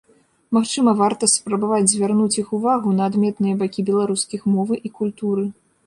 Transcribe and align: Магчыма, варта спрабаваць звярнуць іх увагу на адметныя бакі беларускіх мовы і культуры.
Магчыма, 0.55 0.93
варта 1.01 1.29
спрабаваць 1.33 1.91
звярнуць 1.93 2.39
іх 2.45 2.51
увагу 2.61 2.97
на 3.01 3.13
адметныя 3.13 3.61
бакі 3.63 3.89
беларускіх 3.95 4.53
мовы 4.59 4.85
і 4.89 4.97
культуры. 5.01 5.51